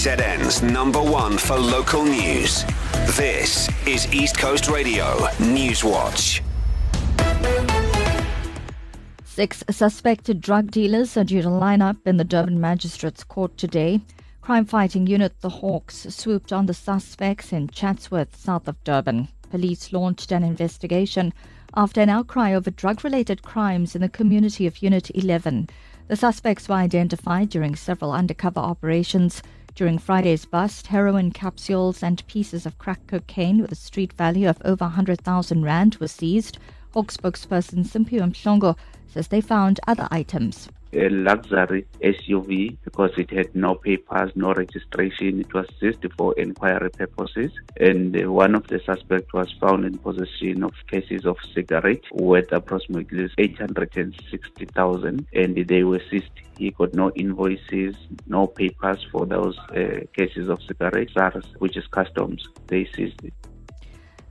[0.00, 2.64] KZN's number one for local news.
[3.18, 6.42] This is East Coast Radio News Watch.
[9.26, 14.00] Six suspected drug dealers are due to line up in the Durban Magistrates Court today.
[14.40, 19.28] Crime fighting unit The Hawks swooped on the suspects in Chatsworth, south of Durban.
[19.50, 21.34] Police launched an investigation
[21.76, 25.68] after an outcry over drug related crimes in the community of Unit 11.
[26.08, 29.42] The suspects were identified during several undercover operations.
[29.80, 34.60] During Friday's bust, heroin capsules and pieces of crack cocaine with a street value of
[34.62, 36.58] over 100,000 rand were seized.
[36.92, 43.54] Hawk spokesperson Simphiwe Mhlongo says they found other items a luxury SUV because it had
[43.54, 45.40] no papers, no registration.
[45.40, 47.52] It was seized for inquiry purposes.
[47.78, 52.52] And uh, one of the suspects was found in possession of cases of cigarettes worth
[52.52, 56.30] approximately 860,000 and they were seized.
[56.58, 61.14] He got no invoices, no papers for those uh, cases of cigarettes,
[61.58, 62.46] which is customs.
[62.66, 63.32] They seized it.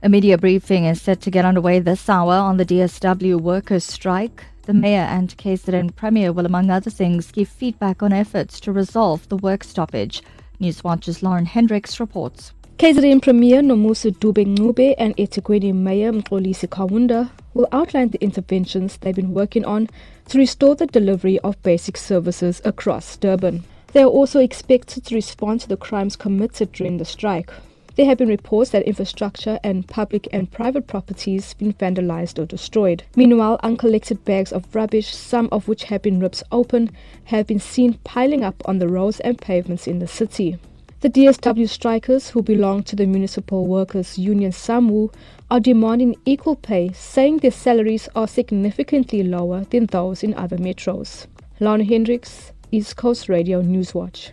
[0.02, 4.44] A media briefing is set to get underway this hour on the DSW workers' strike.
[4.70, 9.28] The Mayor and KZN Premier will, among other things, give feedback on efforts to resolve
[9.28, 10.22] the work stoppage.
[10.60, 12.52] Newswatch's Lauren Hendricks reports.
[12.78, 19.12] KZN Premier Nomusa Dube Ncube and eThekwini Mayor Mxolisi Kaunda will outline the interventions they've
[19.12, 19.88] been working on
[20.28, 23.64] to restore the delivery of basic services across Durban.
[23.92, 27.50] They are also expected to respond to the crimes committed during the strike.
[27.96, 32.46] There have been reports that infrastructure and public and private properties have been vandalized or
[32.46, 33.02] destroyed.
[33.16, 36.90] Meanwhile, uncollected bags of rubbish, some of which have been ripped open,
[37.24, 40.56] have been seen piling up on the roads and pavements in the city.
[41.00, 45.12] The DSW strikers, who belong to the Municipal Workers Union SAMWU,
[45.50, 51.26] are demanding equal pay, saying their salaries are significantly lower than those in other metros.
[51.58, 54.30] Lana Hendricks, East Coast Radio Newswatch.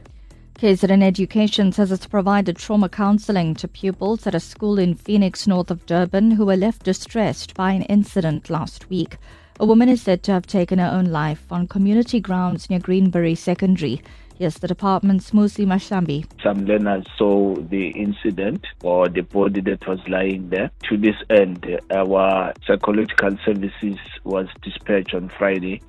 [0.58, 5.70] KZN Education says it's provided trauma counselling to pupils at a school in Phoenix, north
[5.70, 9.18] of Durban, who were left distressed by an incident last week.
[9.60, 13.36] A woman is said to have taken her own life on community grounds near Greenbury
[13.36, 14.02] Secondary.
[14.40, 16.26] Yes, the department's Muzi Mahlambi.
[16.42, 20.72] Some learners saw the incident or the body that was lying there.
[20.90, 25.84] To this end, our psychological services was dispatched on Friday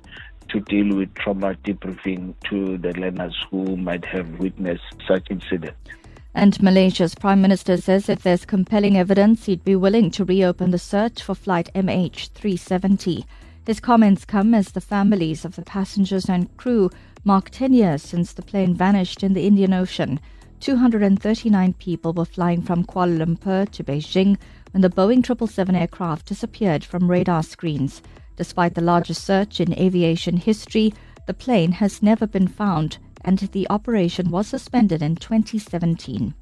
[0.48, 5.76] to deal with trauma debriefing to the learners who might have witnessed such incident.
[6.34, 10.78] And Malaysia's Prime Minister says if there's compelling evidence, he'd be willing to reopen the
[10.78, 13.25] search for flight MH370.
[13.66, 16.91] His comments come as the families of the passengers and crew
[17.25, 20.20] mark 10 years since the plane vanished in the Indian Ocean.
[20.60, 24.38] 239 people were flying from Kuala Lumpur to Beijing
[24.72, 28.03] when the Boeing 777 aircraft disappeared from radar screens.
[28.38, 30.94] Despite the largest search in aviation history,
[31.26, 36.34] the plane has never been found and the operation was suspended in 2017.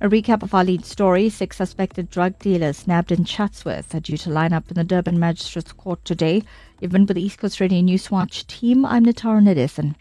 [0.00, 4.16] A recap of our lead story six suspected drug dealers nabbed in Chatsworth are due
[4.16, 6.42] to line up in the Durban Magistrates Court today.
[6.80, 8.86] You've been with the East Coast Radio News Watch team.
[8.86, 9.94] I'm Natara Nadesan.